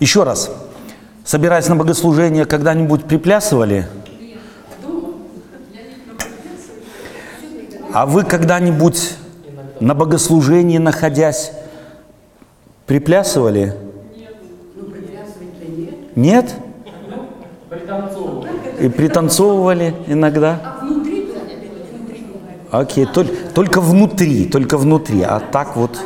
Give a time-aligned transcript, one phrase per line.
[0.00, 0.50] Еще раз.
[1.24, 3.86] Собираясь на богослужение, когда-нибудь приплясывали?
[7.92, 9.14] А вы когда-нибудь
[9.80, 11.52] на богослужении, находясь,
[12.86, 13.74] приплясывали?
[16.14, 16.54] Нет?
[18.80, 20.78] И пританцовывали иногда?
[22.70, 25.98] Окей, только, только внутри, только внутри, а так вот,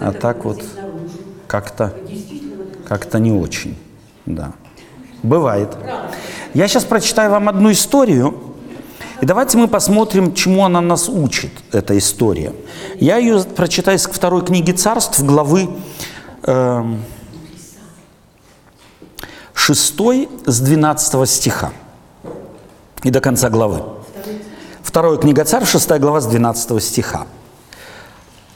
[0.00, 0.62] а так вот
[1.46, 1.92] как-то,
[2.92, 3.74] как-то не очень,
[4.26, 4.52] да.
[5.22, 5.74] Бывает.
[6.52, 8.34] Я сейчас прочитаю вам одну историю,
[9.22, 12.52] и давайте мы посмотрим, чему она нас учит, эта история.
[13.00, 15.70] Я ее прочитаю из второй книги царств, главы
[16.42, 16.96] э,
[19.54, 19.94] 6
[20.44, 21.72] с 12 стиха
[23.02, 23.84] и до конца главы.
[24.82, 27.26] Вторая книга царь, 6 глава с 12 стиха.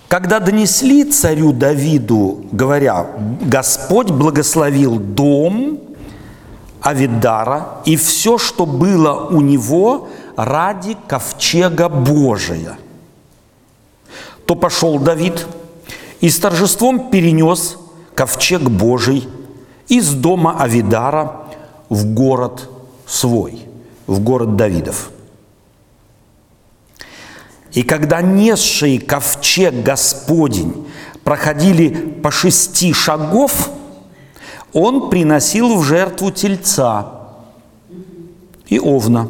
[0.09, 3.07] Когда донесли царю Давиду, говоря,
[3.41, 5.81] Господь благословил дом
[6.81, 12.79] Авидара и все, что было у него ради ковчега Божия,
[14.47, 15.45] то пошел Давид
[16.21, 17.77] и с торжеством перенес
[18.15, 19.29] ковчег Божий
[19.89, 21.49] из дома Авидара
[21.89, 22.71] в город
[23.07, 23.61] свой,
[24.07, 25.11] в город Давидов–
[27.77, 30.87] и когда несшие ковчег Господень
[31.25, 31.91] проходили
[32.23, 33.69] по шести шагов,
[34.73, 37.29] он приносил в жертву тельца
[38.67, 39.29] и овна.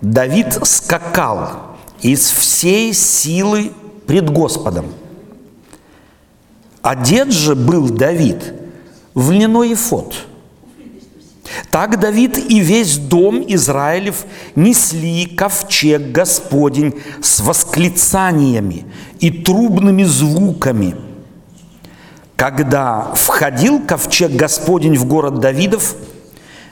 [0.00, 3.70] Давид скакал из всей силы
[4.08, 4.86] пред Господом.
[6.82, 8.52] Одет же был Давид
[9.14, 10.16] в льняной эфод–
[11.74, 18.86] так Давид и весь дом Израилев несли ковчег Господень с восклицаниями
[19.18, 20.94] и трубными звуками.
[22.36, 25.96] Когда входил ковчег Господень в город Давидов,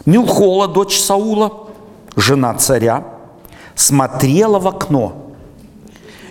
[0.06, 1.66] Милхола, дочь Саула,
[2.14, 3.02] жена царя,
[3.74, 5.32] смотрела в окно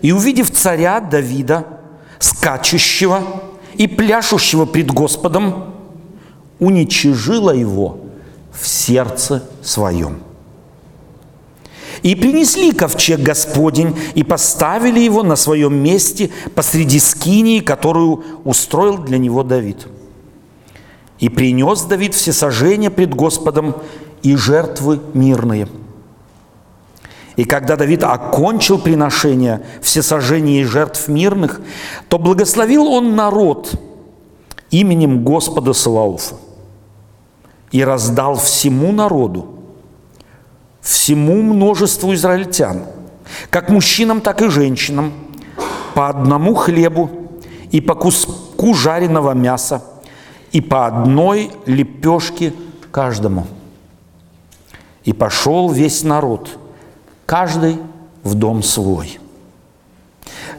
[0.01, 1.67] и, увидев царя Давида,
[2.19, 3.21] скачущего
[3.73, 5.73] и пляшущего пред Господом,
[6.57, 7.97] уничижила его–
[8.61, 10.19] в сердце своем.
[12.03, 19.17] И принесли ковчег Господень и поставили его на своем месте посреди скинии, которую устроил для
[19.17, 19.87] него Давид.
[21.19, 23.75] И принес Давид всесожжение пред Господом
[24.23, 25.67] и жертвы мирные.
[27.35, 31.61] И когда Давид окончил приношение всесожжения и жертв мирных,
[32.09, 33.71] то благословил он народ
[34.71, 36.35] именем Господа Саваофа
[37.71, 39.47] и раздал всему народу,
[40.81, 42.83] всему множеству израильтян,
[43.49, 45.13] как мужчинам, так и женщинам,
[45.93, 47.09] по одному хлебу
[47.71, 49.83] и по куску жареного мяса,
[50.51, 52.53] и по одной лепешке
[52.91, 53.47] каждому.
[55.05, 56.49] И пошел весь народ,
[57.25, 57.77] каждый
[58.23, 59.19] в дом свой.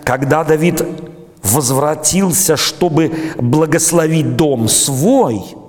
[0.02, 0.82] Когда Давид
[1.42, 5.44] возвратился, чтобы благословить дом свой–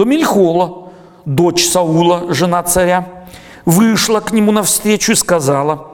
[0.00, 0.88] то Мельхола,
[1.26, 3.26] дочь Саула, жена царя,
[3.66, 5.88] вышла к нему навстречу и сказала,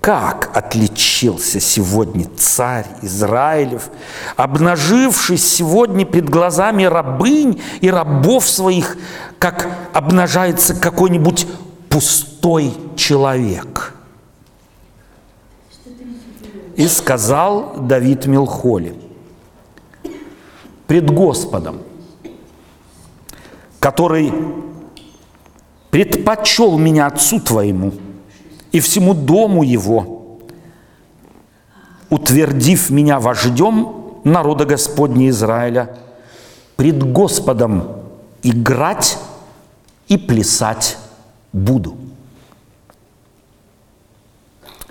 [0.00, 3.90] как отличился сегодня царь Израилев,
[4.36, 8.96] обнажившись сегодня пред глазами рабынь и рабов своих,
[9.40, 11.48] как обнажается какой-нибудь
[11.88, 13.92] пустой человек.
[16.76, 18.94] И сказал Давид Милхоле,
[20.86, 21.80] пред Господом,
[23.80, 24.32] который
[25.90, 27.92] предпочел меня отцу твоему
[28.72, 30.38] и всему дому его,
[32.10, 35.96] утвердив меня вождем народа Господня Израиля,
[36.76, 37.88] пред Господом
[38.42, 39.18] играть
[40.08, 40.96] и плясать
[41.52, 41.96] буду.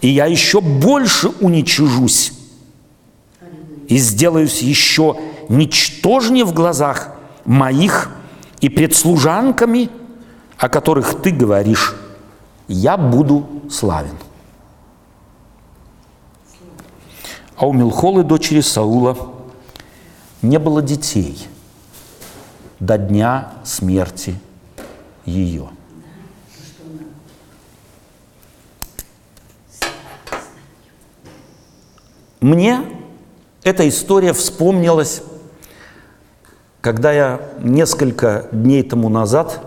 [0.02, 2.34] И я еще больше уничижусь
[3.88, 5.18] и сделаюсь еще
[5.50, 8.12] ничтожнее в глазах моих
[8.62, 9.90] и пред служанками,
[10.58, 11.96] о которых ты говоришь,
[12.68, 14.18] я буду славен.
[17.56, 19.18] А у Милхолы, дочери Саула,
[20.42, 21.48] не было детей
[22.80, 24.40] до дня смерти
[25.26, 25.70] ее.
[32.40, 32.84] Мне
[33.64, 35.24] эта история вспомнилась
[36.82, 39.62] когда я несколько дней тому назад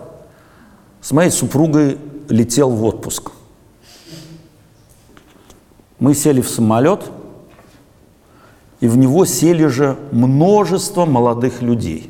[1.01, 1.97] с моей супругой
[2.29, 3.31] летел в отпуск.
[5.99, 7.11] Мы сели в самолет,
[8.79, 12.09] и в него сели же множество молодых людей.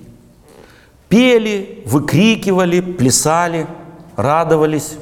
[1.10, 3.68] Пели, выкрикивали, плясали,
[4.16, 4.96] радовались.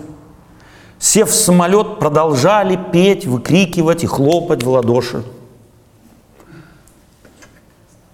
[0.98, 5.24] Сев в самолет, продолжали петь, выкрикивать и хлопать в ладоши.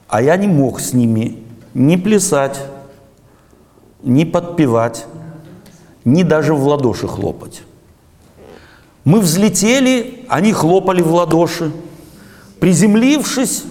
[0.09, 1.44] А я не мог с ними
[1.75, 2.59] ни плясать,
[4.01, 5.05] ни подпевать,
[6.05, 7.63] ни даже в ладоши хлопать.
[9.03, 11.71] Мы взлетели, они хлопали в ладоши.
[12.59, 13.65] Приземлившись,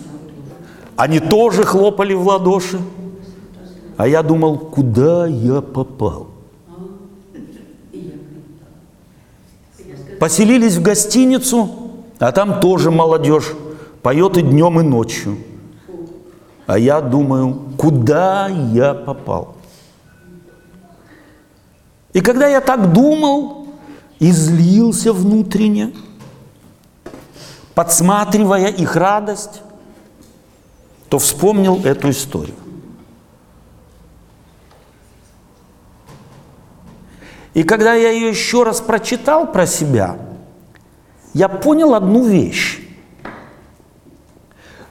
[0.96, 2.78] они тоже хлопали в ладоши.
[3.96, 6.28] А я думал, куда я попал?
[10.20, 11.70] Поселились в гостиницу,
[12.18, 13.52] а там тоже молодежь
[14.02, 15.38] поет и днем, и ночью.
[16.66, 19.56] А я думаю, куда я попал?
[22.12, 23.66] И когда я так думал
[24.18, 25.92] и злился внутренне,
[27.74, 29.62] подсматривая их радость,
[31.08, 32.56] то вспомнил эту историю.
[37.52, 40.16] И когда я ее еще раз прочитал про себя,
[41.34, 42.83] я понял одну вещь,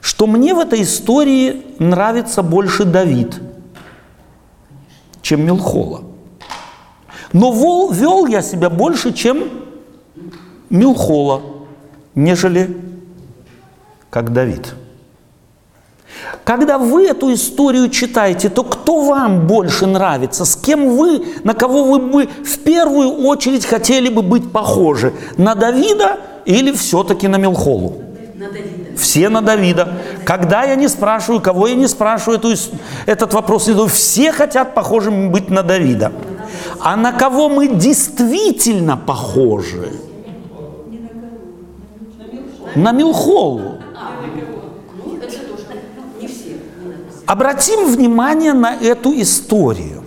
[0.04, 3.40] что мне в этой истории нравится больше Давид,
[5.22, 6.02] чем Милхола.
[7.32, 9.44] Но вел, вел я себя больше, чем
[10.68, 11.40] Милхола,
[12.14, 12.76] нежели
[14.10, 14.74] как Давид.
[16.44, 20.44] Когда вы эту историю читаете, то кто вам больше нравится?
[20.44, 25.14] С кем вы, на кого вы бы в первую очередь хотели бы быть похожи?
[25.38, 28.03] На Давида или все-таки на Милхолу?
[28.96, 29.92] Все на Давида.
[30.24, 32.54] Когда я не спрашиваю, кого я не спрашиваю эту,
[33.06, 36.12] этот вопрос, все хотят похожим быть на Давида.
[36.80, 39.92] А на кого мы действительно похожи?
[42.74, 43.78] На Милхолу.
[47.26, 50.04] Обратим внимание на эту историю.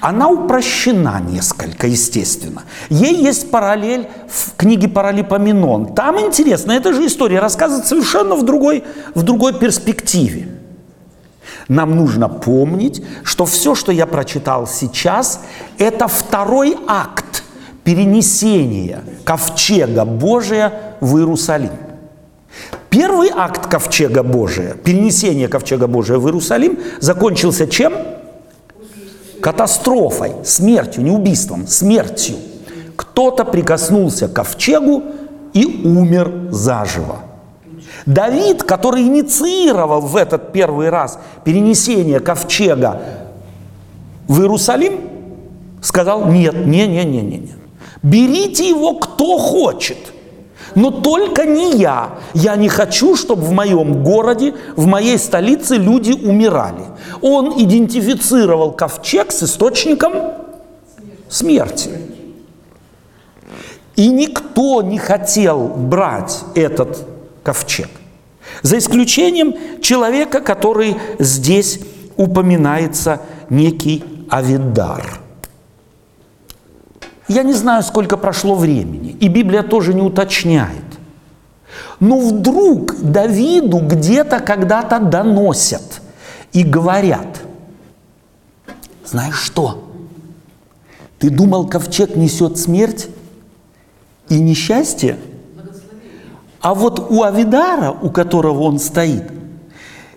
[0.00, 2.62] Она упрощена несколько, естественно.
[2.88, 5.94] Ей есть параллель в книге Паралипоменон.
[5.94, 8.84] Там интересно, эта же история рассказывает совершенно в другой,
[9.14, 10.48] в другой перспективе.
[11.68, 15.40] Нам нужно помнить, что все, что я прочитал сейчас,
[15.78, 17.42] это второй акт
[17.84, 21.70] перенесения ковчега Божия в Иерусалим.
[22.88, 27.94] Первый акт ковчега Божия, перенесение ковчега Божия в Иерусалим, закончился чем?
[29.40, 32.36] Катастрофой, смертью, не убийством, смертью.
[33.00, 35.02] Кто-то прикоснулся к ковчегу
[35.54, 37.20] и умер заживо.
[38.04, 43.00] Давид, который инициировал в этот первый раз перенесение ковчега
[44.28, 45.00] в Иерусалим,
[45.80, 47.54] сказал, нет, не, не, не, не, не.
[48.02, 49.98] Берите его кто хочет–
[50.76, 52.10] но только не я.
[52.32, 56.84] Я не хочу, чтобы в моем городе, в моей столице люди умирали.
[57.20, 60.12] Он идентифицировал ковчег с источником
[61.28, 61.90] смерти.
[63.96, 67.06] И никто не хотел брать этот
[67.42, 67.88] ковчег.
[68.62, 71.80] За исключением человека, который здесь
[72.16, 75.20] упоминается, некий Авидар–
[77.30, 80.82] я не знаю, сколько прошло времени, и Библия тоже не уточняет.
[82.00, 86.02] Но вдруг Давиду где-то когда-то доносят
[86.52, 87.42] и говорят,
[89.06, 89.92] знаешь что,
[91.20, 93.06] ты думал, ковчег несет смерть
[94.30, 95.18] и несчастье?
[96.62, 99.24] А вот у Авидара, у которого он стоит,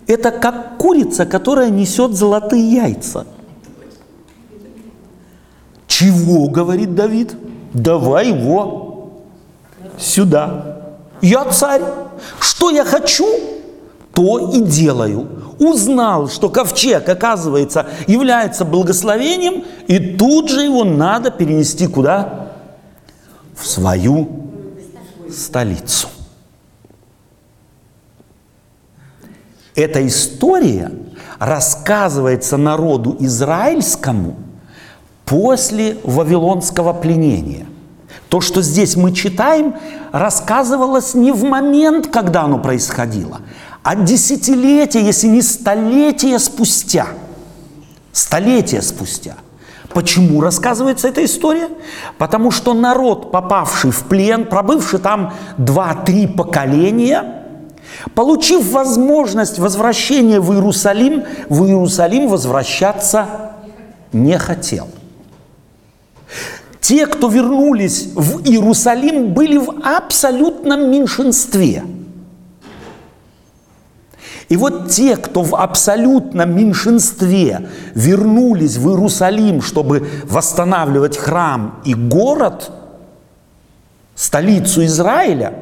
[0.06, 3.26] это как курица, которая несет золотые яйца–
[5.94, 7.36] чего, говорит Давид?
[7.72, 9.10] Давай его
[9.96, 10.96] сюда.
[11.22, 11.82] Я царь.
[12.40, 13.26] Что я хочу,
[14.12, 15.28] то и делаю.
[15.60, 22.43] Узнал, что ковчег, оказывается, является благословением, и тут же его надо перенести куда?
[23.56, 24.28] В свою
[25.30, 26.08] столицу.
[29.74, 30.92] Эта история
[31.38, 34.36] рассказывается народу израильскому–
[35.24, 37.66] после Вавилонского пленения.
[38.28, 39.74] То, что здесь мы читаем,
[40.12, 43.40] рассказывалось не в момент, когда оно происходило,
[43.82, 47.08] а десятилетия, если не столетия спустя.
[48.12, 49.36] Столетия спустя.
[49.94, 51.68] Почему рассказывается эта история?
[52.18, 57.44] Потому что народ, попавший в плен, пробывший там два-три поколения,
[58.14, 63.26] получив возможность возвращения в Иерусалим, в Иерусалим возвращаться
[64.12, 64.88] не хотел–
[66.84, 71.82] те, кто вернулись в Иерусалим, были в абсолютном меньшинстве.
[74.48, 82.70] И вот те, кто в абсолютном меньшинстве вернулись в Иерусалим, чтобы восстанавливать храм и город,
[84.14, 85.54] столицу Израиля,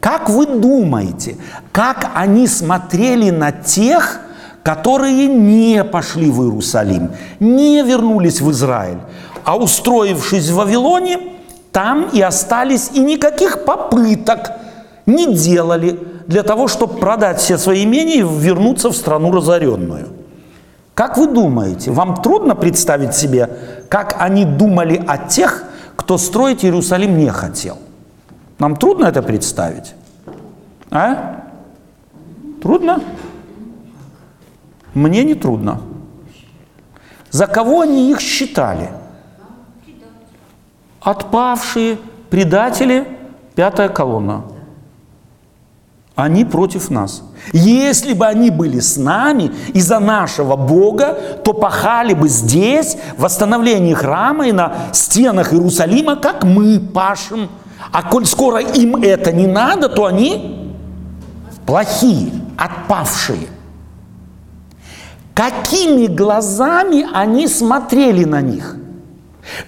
[0.00, 1.36] как вы думаете,
[1.72, 4.20] как они смотрели на тех,
[4.62, 7.10] которые не пошли в Иерусалим,
[7.40, 8.98] не вернулись в Израиль,
[9.44, 11.18] а устроившись в Вавилоне,
[11.72, 14.52] там и остались, и никаких попыток
[15.06, 15.98] не делали
[16.30, 20.10] для того, чтобы продать все свои имения и вернуться в страну разоренную.
[20.94, 23.50] Как вы думаете, вам трудно представить себе,
[23.88, 25.64] как они думали о тех,
[25.96, 27.78] кто строить Иерусалим не хотел?
[28.60, 29.94] Нам трудно это представить?
[30.92, 31.46] А?
[32.62, 33.02] Трудно?
[34.94, 35.80] Мне не трудно.
[37.32, 38.90] За кого они их считали?
[41.00, 41.98] Отпавшие,
[42.30, 43.08] предатели,
[43.56, 44.44] пятая колонна.
[46.20, 47.22] Они против нас.
[47.52, 53.94] Если бы они были с нами из-за нашего Бога, то пахали бы здесь, в восстановлении
[53.94, 57.48] храма и на стенах Иерусалима, как мы пашем.
[57.90, 60.74] А коль скоро им это не надо, то они
[61.64, 63.48] плохие, отпавшие.
[65.32, 68.76] Какими глазами они смотрели на них?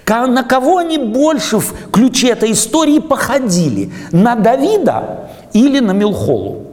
[0.07, 3.91] На кого они больше в ключе этой истории походили?
[4.11, 6.67] На Давида или на Милхолу?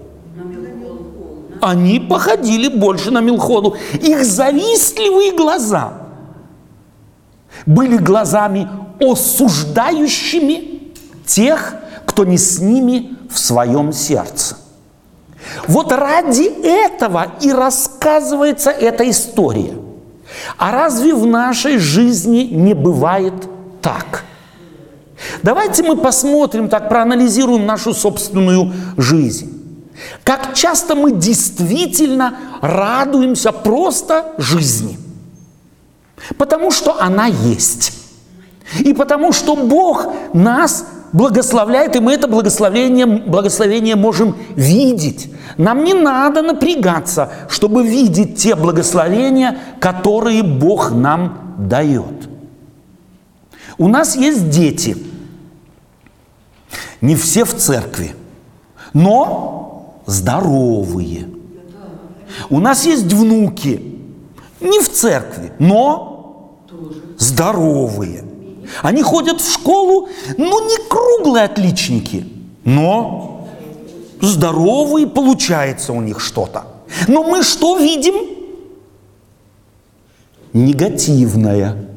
[1.61, 3.77] Они походили больше на Милхолу.
[4.01, 5.93] Их завистливые глаза
[7.67, 8.69] были глазами
[9.01, 10.93] осуждающими
[11.27, 11.75] тех,
[12.07, 14.57] кто не с ними в своем сердце.
[15.67, 19.75] Вот ради этого и рассказывается эта история.
[20.57, 23.35] А разве в нашей жизни не бывает
[23.81, 24.25] так?
[25.43, 29.57] Давайте мы посмотрим, так проанализируем нашу собственную жизнь.
[30.25, 34.99] Как часто мы действительно радуемся просто жизни.
[36.39, 37.93] Потому что она есть.
[38.79, 45.31] И потому что Бог нас благословляет, и мы это благословение, благословение можем видеть.
[45.57, 52.29] Нам не надо напрягаться, чтобы видеть те благословения, которые Бог нам дает.
[53.77, 54.97] У нас есть дети.
[57.01, 58.15] Не все в церкви,
[58.93, 61.29] но здоровые.
[62.49, 63.99] У нас есть внуки.
[64.61, 66.61] Не в церкви, но
[67.19, 68.25] здоровые.
[68.83, 72.27] Они ходят в школу, ну, не круглые отличники,
[72.65, 73.49] но
[74.21, 76.65] здоровые, получается у них что-то.
[77.09, 78.15] Но мы что видим?
[80.53, 81.90] Негативное.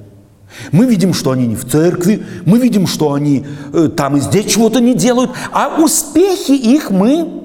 [0.71, 4.45] Мы видим, что они не в церкви, мы видим, что они э, там и здесь
[4.45, 7.43] чего-то не делают, а успехи их мы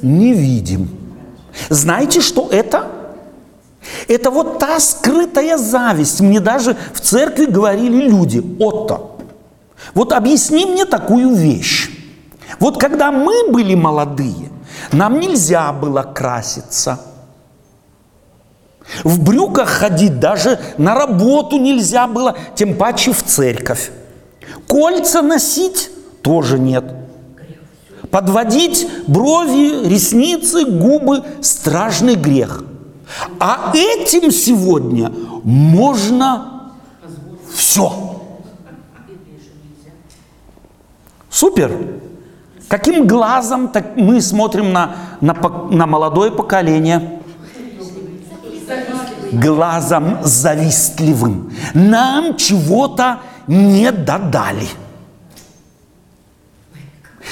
[0.00, 0.88] не видим.
[1.68, 2.86] Знаете, что это?
[4.08, 6.20] Это вот та скрытая зависть.
[6.20, 9.16] Мне даже в церкви говорили люди, Отто,
[9.94, 11.90] вот объясни мне такую вещь.
[12.58, 14.50] Вот когда мы были молодые,
[14.92, 17.00] нам нельзя было краситься.
[19.04, 23.90] В брюках ходить даже на работу нельзя было, тем паче в церковь.
[24.66, 25.90] Кольца носить
[26.22, 26.84] тоже нет.
[28.10, 32.64] Подводить брови, ресницы, губы– страшный грех–
[33.38, 35.12] а этим сегодня
[35.44, 36.72] можно
[37.54, 38.20] все.
[41.30, 41.72] Супер.
[42.68, 45.34] Каким глазом так мы смотрим на, на,
[45.70, 47.21] на молодое поколение?
[49.32, 51.52] Глазом завистливым.
[51.74, 54.68] Нам чего-то не додали.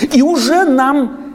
[0.00, 1.34] И уже нам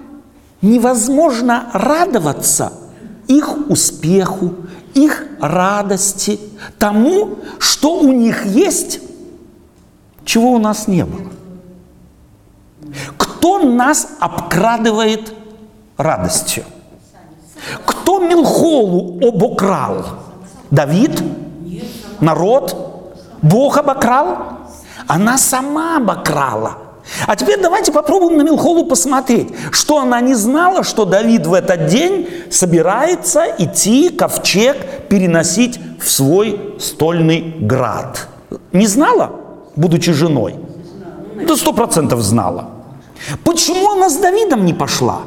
[0.62, 2.74] невозможно радоваться–
[3.28, 4.54] их успеху,
[4.94, 6.40] их радости,
[6.78, 9.00] тому, что у них есть,
[10.24, 11.30] чего у нас не было.
[13.18, 15.34] Кто нас обкрадывает
[15.98, 16.64] радостью?
[17.86, 20.06] Кто Милхолу обокрал?
[20.76, 21.24] Давид?
[22.20, 22.76] Народ?
[23.42, 24.38] Бог обокрал?
[25.08, 26.78] Она сама обокрала–
[27.28, 31.88] а теперь давайте попробуем на Милхолу посмотреть, что она не знала, что Давид в этот
[31.88, 38.28] день собирается идти ковчег переносить в свой стольный град.
[38.72, 39.32] Не знала,
[39.76, 40.56] будучи женой?
[41.48, 42.70] Да сто процентов знала.
[43.44, 45.20] Почему она с Давидом не пошла?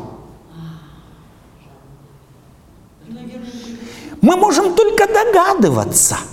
[4.20, 6.18] Мы можем только догадываться–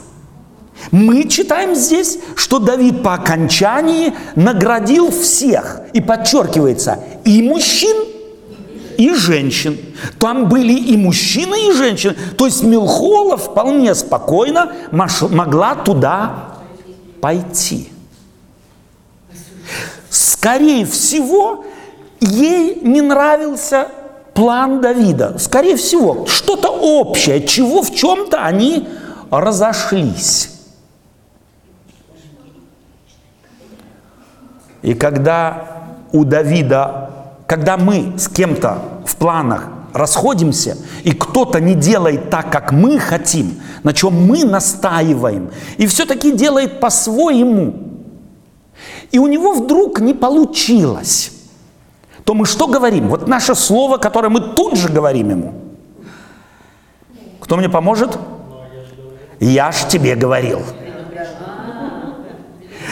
[0.92, 7.96] мы читаем здесь, что Давид по окончании наградил всех, и подчеркивается, и мужчин,
[8.98, 9.78] и женщин.
[10.20, 12.16] Там были и мужчины, и женщины.
[12.38, 16.56] То есть Милхола вполне спокойно могла туда
[17.22, 17.90] пойти.
[20.10, 21.66] Скорее всего,
[22.22, 23.90] ей не нравился
[24.36, 25.38] план Давида.
[25.40, 28.88] Скорее всего, что-то общее, чего в чем-то они
[29.32, 30.52] разошлись.
[34.84, 37.10] И когда у Давида,
[37.48, 43.62] когда мы с кем-то в планах расходимся, и кто-то не делает так, как мы хотим,
[43.84, 47.74] на чем мы настаиваем, и все-таки делает по-своему,
[49.12, 51.32] и у него вдруг не получилось,
[52.26, 53.08] то мы что говорим?
[53.08, 55.54] Вот наше слово, которое мы тут же говорим ему.
[57.40, 58.18] Кто мне поможет?
[59.40, 60.62] Я ж тебе говорил.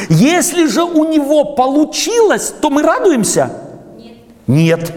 [0.10, 3.50] Если же у него получилось, то мы радуемся?
[3.98, 4.18] Нет.
[4.48, 4.94] Нет.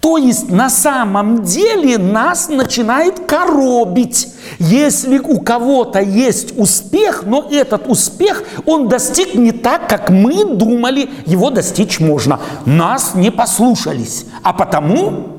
[0.00, 4.28] То есть на самом деле нас начинает коробить.
[4.58, 11.10] Если у кого-то есть успех, но этот успех он достиг не так, как мы думали,
[11.26, 12.38] его достичь можно.
[12.64, 14.26] Нас не послушались.
[14.42, 15.38] А потому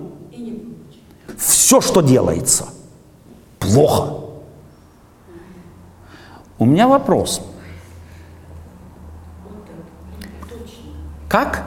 [1.37, 2.65] все, что делается,
[3.59, 4.15] плохо.
[6.57, 7.41] У меня вопрос.
[11.29, 11.63] Как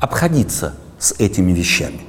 [0.00, 2.00] обходиться с этими вещами?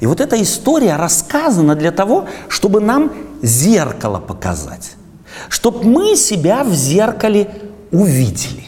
[0.00, 3.12] И вот эта история рассказана для того, чтобы нам
[3.42, 4.92] зеркало показать,
[5.48, 7.50] чтобы мы себя в зеркале
[7.90, 8.64] увидели,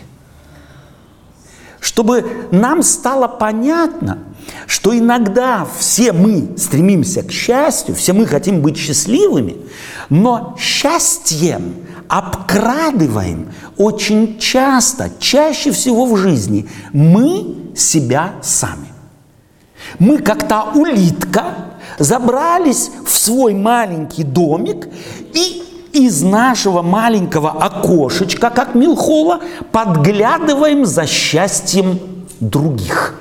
[1.80, 4.18] чтобы нам стало понятно,
[4.66, 9.56] что иногда все мы стремимся к счастью, все мы хотим быть счастливыми,
[10.11, 11.76] но счастьем
[12.09, 18.93] обкрадываем очень часто, чаще всего в жизни, мы себя сами.
[19.99, 21.45] Мы как та улитка
[21.99, 24.88] забрались в свой маленький домик
[25.33, 25.62] и
[25.93, 32.01] из нашего маленького окошечка, как Милхола, подглядываем за счастьем
[32.40, 33.14] других.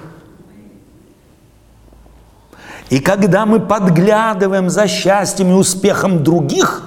[2.90, 6.84] И когда мы подглядываем за счастьем и успехом других,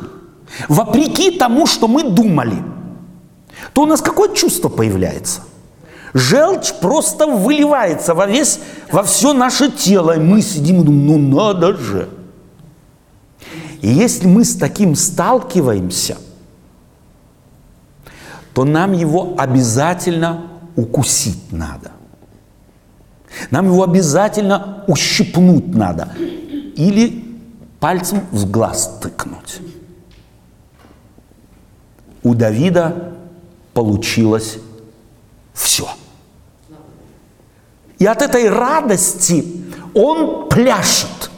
[0.68, 2.62] вопреки тому, что мы думали,
[3.72, 5.42] то у нас какое чувство появляется?
[6.16, 8.58] Желчь просто выливается во, весь,
[8.90, 12.08] во все наше тело, и мы сидим и думаем, ну надо же.
[13.82, 16.16] И если мы с таким сталкиваемся,
[18.54, 21.92] то нам его обязательно укусить надо.
[23.50, 26.14] Нам его обязательно ущипнуть надо.
[26.16, 27.26] Или
[27.78, 29.58] пальцем в глаз тыкнуть.
[32.22, 33.12] У Давида
[33.74, 34.56] получилось
[35.52, 35.86] все.
[37.98, 39.44] И от этой радости
[39.94, 41.30] он пляшет.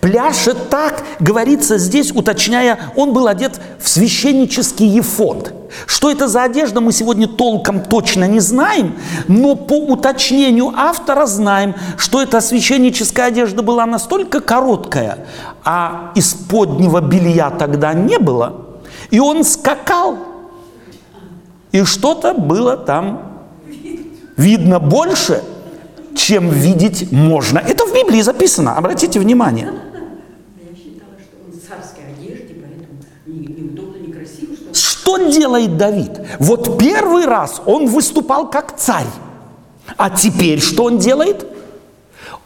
[0.00, 5.54] Пляшет так, говорится здесь, уточняя, он был одет в священнический ефод.
[5.86, 8.96] Что это за одежда, мы сегодня толком точно не знаем,
[9.28, 15.26] но по уточнению автора знаем, что эта священническая одежда была настолько короткая,
[15.64, 18.66] а исподнего белья тогда не было,
[19.10, 20.18] и он скакал,
[21.70, 23.22] и что-то было там
[24.36, 25.44] видно больше,
[26.14, 27.58] чем видеть можно.
[27.58, 29.72] Это в Библии записано, обратите внимание.
[34.72, 36.10] Что делает Давид?
[36.38, 39.06] Вот первый раз он выступал как царь.
[39.96, 41.46] А теперь что он делает?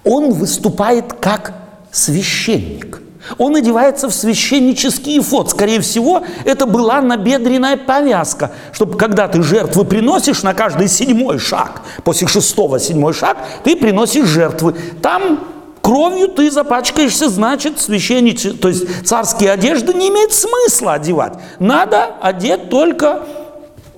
[0.02, 1.54] Он выступает как
[1.92, 3.03] священник.
[3.38, 5.50] Он одевается в священнический фот.
[5.50, 11.82] Скорее всего, это была набедренная повязка, чтобы когда ты жертвы приносишь на каждый седьмой шаг,
[12.04, 14.74] после шестого седьмой шаг, ты приносишь жертвы.
[15.00, 15.40] Там
[15.80, 21.34] кровью ты запачкаешься, значит, священниче, то есть царские одежды не имеет смысла одевать.
[21.58, 23.22] Надо одеть только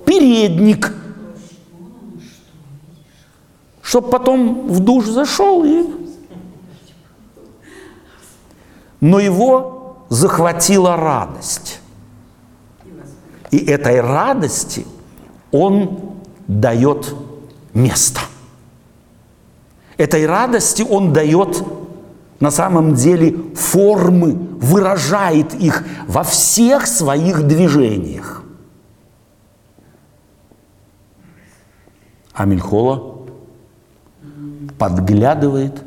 [0.05, 0.93] передник,
[3.81, 6.06] чтобы потом в душ зашел и
[8.99, 11.79] но его захватила радость.
[13.51, 14.85] И этой радости
[15.51, 17.15] он дает
[17.73, 18.21] место.
[19.97, 21.63] Этой радости он дает
[22.39, 28.43] на самом деле формы, выражает их во всех своих движениях.
[32.33, 33.25] А Мельхола
[34.77, 35.83] подглядывает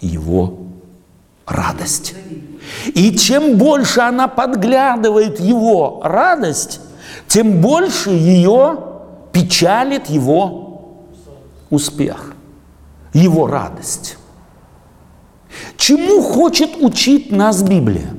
[0.00, 0.59] его
[1.50, 2.14] радость.
[2.94, 6.80] И чем больше она подглядывает его радость,
[7.28, 8.78] тем больше ее
[9.32, 11.06] печалит его
[11.68, 12.34] успех.
[13.12, 14.16] его радость.
[15.76, 18.14] Чему хочет учить нас Библия?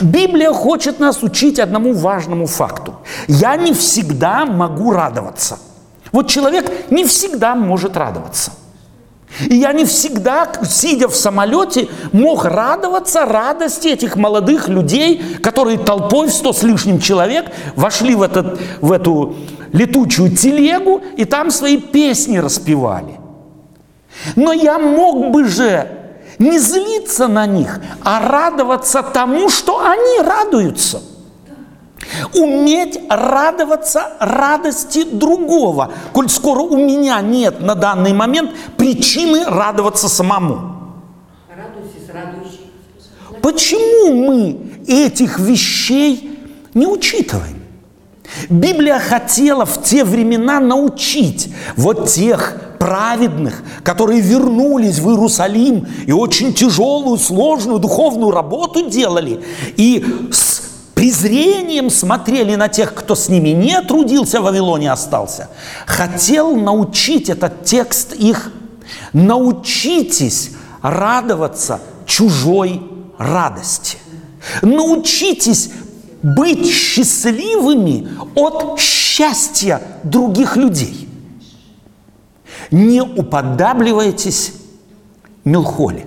[0.00, 2.94] Библия хочет нас учить одному важному факту.
[3.26, 5.58] Я не всегда могу радоваться.
[6.12, 8.52] Вот человек не всегда может радоваться.
[9.40, 16.28] И я не всегда, сидя в самолете, мог радоваться радости этих молодых людей, которые толпой
[16.28, 19.34] в сто с лишним человек вошли в, этот, в эту
[19.72, 23.18] летучую телегу и там свои песни распевали.
[24.36, 25.88] Но я мог бы же
[26.38, 31.02] не злиться на них, а радоваться тому, что они радуются.
[32.34, 40.74] Уметь радоваться радости другого, коль скоро у меня нет на данный момент причины радоваться самому.
[43.42, 46.38] Почему мы этих вещей
[46.72, 47.62] не учитываем?
[48.48, 56.52] Библия хотела в те времена научить вот тех праведных, которые вернулись в Иерусалим и очень
[56.52, 59.42] тяжелую, сложную духовную работу делали,
[59.76, 60.53] и с
[60.94, 65.48] презрением смотрели на тех, кто с ними не трудился в Вавилоне остался,
[65.86, 68.52] хотел научить этот текст их,
[69.12, 70.52] научитесь
[70.82, 72.82] радоваться чужой
[73.18, 73.98] радости.
[74.62, 75.70] Научитесь
[76.22, 81.08] быть счастливыми от счастья других людей.
[82.70, 84.52] Не уподабливайтесь
[85.44, 86.06] Милхоле.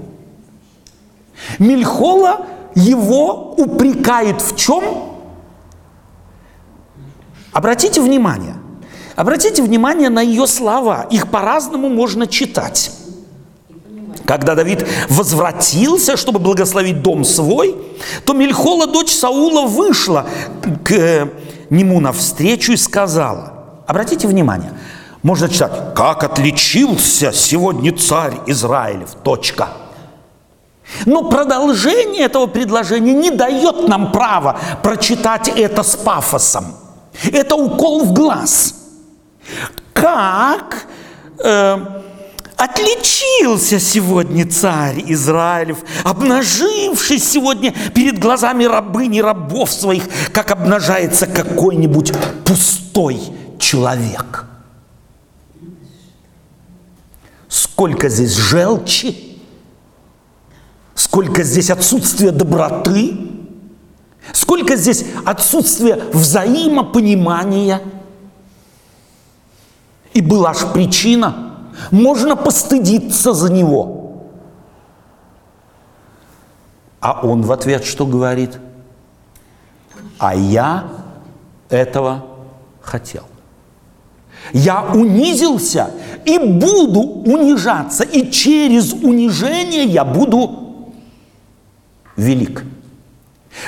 [1.60, 2.46] Мильхола
[2.78, 4.84] его упрекает в чем?
[7.52, 8.56] Обратите внимание.
[9.16, 11.08] Обратите внимание на ее слова.
[11.10, 12.92] Их по-разному можно читать.
[14.26, 17.76] Когда Давид возвратился, чтобы благословить дом свой,
[18.26, 20.28] то Мельхола, дочь Саула, вышла
[20.84, 21.30] к э,
[21.70, 23.54] нему навстречу и сказала,
[23.88, 24.74] обратите внимание,
[25.24, 29.70] можно читать, как отличился сегодня царь Израилев, точка.
[31.06, 36.76] Но продолжение этого предложения не дает нам права прочитать это с пафосом.
[37.32, 38.76] Это укол в глаз.
[39.94, 40.86] Как
[41.44, 41.78] э,
[42.58, 52.14] Отличился сегодня царь Израилев, обнажившись сегодня перед глазами рабыни рабов своих, как обнажается какой-нибудь
[52.46, 53.22] пустой
[53.60, 54.46] человек.
[57.48, 59.37] Сколько здесь желчи,
[60.98, 63.18] сколько здесь отсутствия доброты,
[64.34, 67.82] сколько здесь отсутствия взаимопонимания.
[70.14, 71.44] И была ж причина–
[71.92, 74.24] можно постыдиться за него.
[77.00, 78.58] А он в ответ что говорит?
[80.18, 80.86] А я
[81.70, 82.26] этого
[82.82, 83.24] хотел.
[84.54, 85.92] Я унизился
[86.26, 90.67] и буду унижаться, и через унижение я буду
[92.18, 92.64] велик.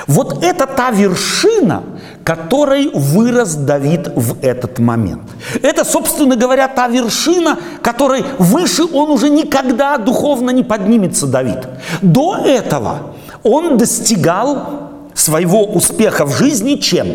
[0.06, 1.82] Вот это та вершина,
[2.24, 5.22] которой вырос Давид в этот момент.
[5.62, 11.58] Это, собственно говоря, та вершина, которой выше он уже никогда духовно не поднимется, Давид.
[12.02, 17.08] До этого он достигал своего успеха в жизни чем?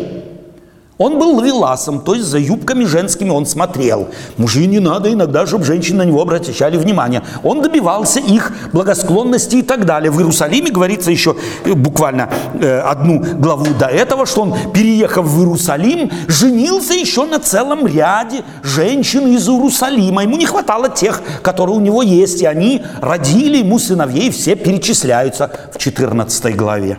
[0.98, 4.08] Он был лавеласом, то есть за юбками женскими он смотрел.
[4.38, 7.22] Мужчине надо иногда, чтобы женщины на него обращали внимание.
[7.42, 10.10] Он добивался их благосклонности и так далее.
[10.10, 15.38] В Иерусалиме говорится еще э, буквально э, одну главу до этого, что он, переехав в
[15.40, 20.22] Иерусалим, женился еще на целом ряде женщин из Иерусалима.
[20.22, 25.50] Ему не хватало тех, которые у него есть, и они родили ему сыновей, все перечисляются
[25.74, 26.96] в 14 главе.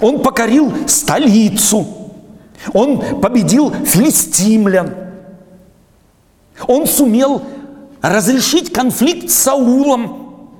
[0.00, 1.86] Он покорил столицу–
[2.72, 4.94] он победил филистимлян.
[6.66, 7.42] Он сумел
[8.00, 10.50] разрешить конфликт с Саулом.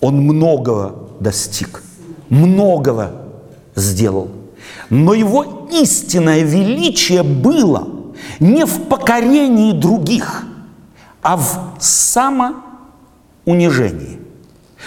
[0.00, 1.82] Он многого достиг,
[2.28, 3.12] многого
[3.74, 4.30] сделал.
[4.90, 7.88] Но его истинное величие было
[8.40, 10.44] не в покорении других,
[11.22, 14.20] а в самоунижении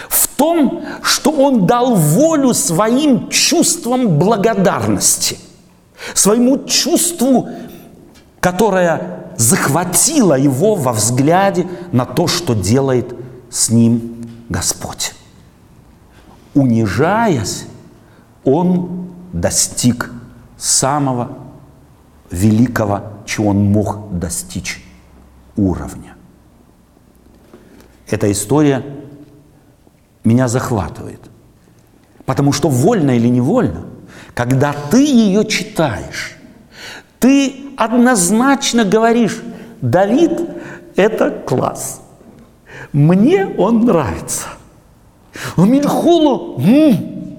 [0.07, 5.38] в том, что он дал волю своим чувствам благодарности,
[6.13, 7.49] своему чувству,
[8.39, 13.13] которое захватило его во взгляде на то, что делает
[13.52, 15.13] с ним Господь.
[16.56, 17.65] Унижаясь,
[18.45, 20.10] он достиг
[20.58, 21.38] самого
[22.32, 24.82] великого, чего он мог достичь
[25.58, 26.15] уровня.
[28.08, 28.98] Эта история
[30.30, 31.20] меня захватывает.
[32.26, 33.82] Потому что вольно или невольно,
[34.36, 36.38] когда ты ее читаешь,
[37.20, 39.42] ты однозначно говоришь,
[39.82, 40.39] Давид–
[40.96, 42.02] это класс.
[42.94, 44.48] Мне он нравится.
[45.58, 47.38] У Мильхола м-м.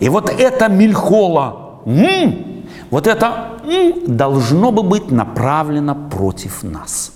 [0.00, 3.58] И вот это Мильхола м-м, вот это
[4.06, 7.12] должно бы быть направлено против нас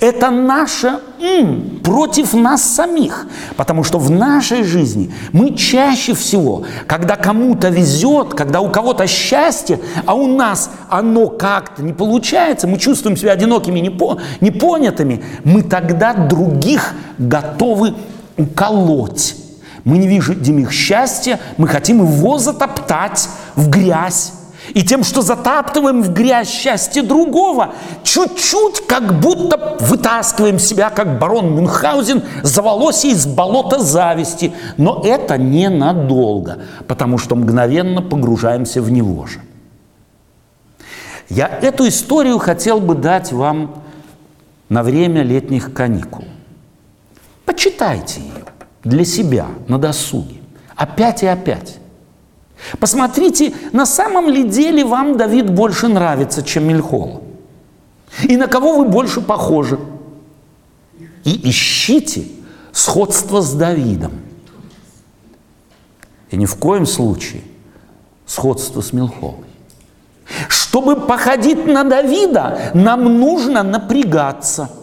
[0.00, 3.26] это наше ум против нас самих.
[3.56, 9.80] Потому что в нашей жизни мы чаще всего, когда кому-то везет, когда у кого-то счастье,
[10.06, 13.80] а у нас оно как-то не получается, мы чувствуем себя одинокими,
[14.40, 17.94] непонятыми, мы тогда других готовы
[18.36, 19.34] уколоть.
[19.84, 24.32] Мы не видим их счастья, мы хотим его затоптать в грязь.
[24.74, 31.54] И тем, что затаптываем в грязь счастье другого, чуть-чуть как будто вытаскиваем себя, как барон
[31.54, 34.52] Мюнхгаузен, за волосы из болота зависти.
[34.76, 39.40] Но это ненадолго, потому что мгновенно погружаемся в него же.
[41.28, 43.82] Я эту историю хотел бы дать вам
[44.68, 46.24] на время летних каникул.
[47.44, 48.44] Почитайте ее
[48.84, 50.36] для себя на досуге.
[50.76, 51.78] Опять и опять.
[52.80, 57.22] Посмотрите, на самом ли деле вам Давид больше нравится, чем Мельхол?
[58.22, 59.78] И на кого вы больше похожи?
[61.24, 62.26] И ищите
[62.72, 64.12] сходство с Давидом.
[66.30, 67.42] И ни в коем случае
[68.26, 69.46] сходство с Милхолой.
[70.48, 74.70] Чтобы походить на Давида, нам нужно напрягаться–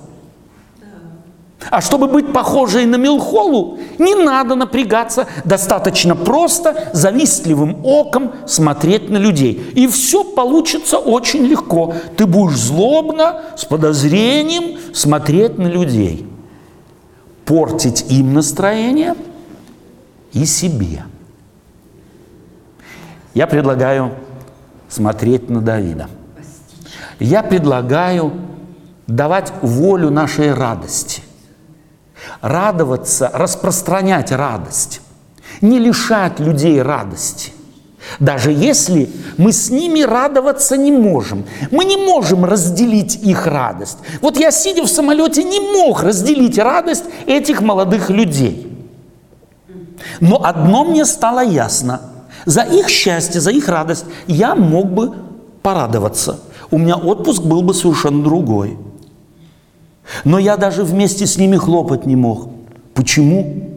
[1.72, 9.18] а чтобы быть похожей на Милхолу, не надо напрягаться, достаточно просто завистливым оком смотреть на
[9.18, 9.54] людей.
[9.76, 11.94] И все получится очень легко.
[12.18, 16.28] Ты будешь злобно, с подозрением смотреть на людей.
[17.46, 19.16] Портить им настроение
[20.34, 21.04] и себе.
[23.34, 24.12] Я предлагаю
[24.88, 26.10] смотреть на Давида.
[27.20, 28.34] Я предлагаю
[29.08, 31.22] давать волю нашей радости
[32.42, 35.02] радоваться, распространять радость,
[35.62, 37.52] не лишать людей радости.
[38.20, 41.46] Даже если мы с ними радоваться не можем.
[41.72, 43.98] Мы не можем разделить их радость.
[44.22, 48.72] Вот я, сидя в самолете, не мог разделить радость этих молодых людей.
[50.20, 52.02] Но одно мне стало ясно.
[52.46, 55.14] За их счастье, за их радость я мог бы
[55.62, 56.40] порадоваться.
[56.70, 58.78] У меня отпуск был бы совершенно другой.
[60.24, 62.50] Но я даже вместе с ними хлопать не мог.
[62.94, 63.72] Почему?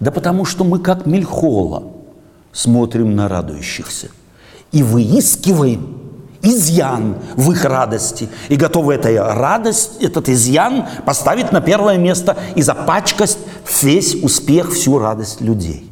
[0.00, 1.84] Да потому что мы как мельхола
[2.52, 4.08] смотрим на радующихся
[4.72, 5.98] и выискиваем
[6.42, 12.62] изъян в их радости и готовы этой радость, этот изъян поставить на первое место и
[12.62, 13.38] запачкать
[13.82, 15.90] весь успех, всю радость людей.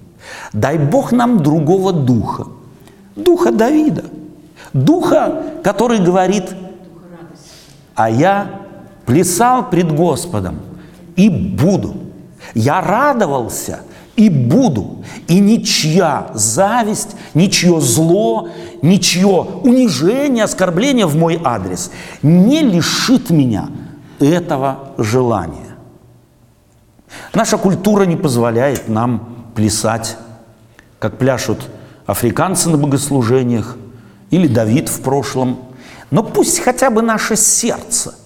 [0.53, 2.47] Дай Бог нам другого духа,
[3.17, 4.05] духа Давида,
[4.73, 6.45] духа, который говорит,
[7.95, 8.65] а я
[9.07, 10.59] плясал пред Господом
[11.14, 11.95] и буду.
[12.55, 13.81] Я радовался
[14.16, 15.05] и буду.
[15.29, 18.49] И ничья зависть, ничье зло,
[18.83, 21.90] ничье унижение, оскорбление в мой адрес
[22.23, 23.69] не лишит меня
[24.19, 25.77] этого желания.
[27.33, 30.16] Наша культура не позволяет нам плясать,
[30.99, 31.69] как пляшут
[32.07, 33.77] африканцы на богослужениях
[34.31, 35.59] или Давид в прошлом.
[36.11, 38.14] Но пусть хотя бы наше сердце–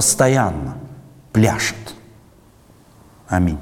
[0.00, 0.78] постоянно
[1.30, 1.94] пляшет.
[3.28, 3.58] Аминь.